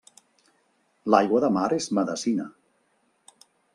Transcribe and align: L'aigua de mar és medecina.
L'aigua 1.15 1.41
de 1.45 1.51
mar 1.57 1.67
és 1.79 1.89
medecina. 1.99 2.49